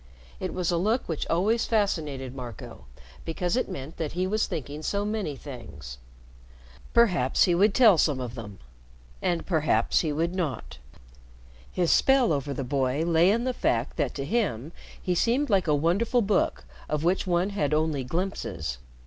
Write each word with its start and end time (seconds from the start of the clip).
It 0.39 0.51
was 0.51 0.71
a 0.71 0.77
look 0.77 1.07
which 1.07 1.27
always 1.27 1.67
fascinated 1.67 2.33
Marco 2.33 2.85
because 3.23 3.55
it 3.55 3.69
meant 3.69 3.97
that 3.97 4.13
he 4.13 4.25
was 4.25 4.47
thinking 4.47 4.81
so 4.81 5.05
many 5.05 5.35
things. 5.35 5.99
Perhaps 6.91 7.43
he 7.43 7.53
would 7.53 7.75
tell 7.75 7.99
some 7.99 8.19
of 8.19 8.33
them 8.33 8.57
and 9.21 9.45
perhaps 9.45 9.99
he 9.99 10.11
would 10.11 10.33
not. 10.33 10.79
His 11.71 11.91
spell 11.91 12.33
over 12.33 12.51
the 12.51 12.63
boy 12.63 13.03
lay 13.05 13.29
in 13.29 13.43
the 13.43 13.53
fact 13.53 13.95
that 13.97 14.15
to 14.15 14.25
him 14.25 14.71
he 14.99 15.13
seemed 15.13 15.51
like 15.51 15.67
a 15.67 15.75
wonderful 15.75 16.23
book 16.23 16.65
of 16.89 17.03
which 17.03 17.27
one 17.27 17.51
had 17.51 17.71
only 17.71 18.03
glimpses. 18.03 18.79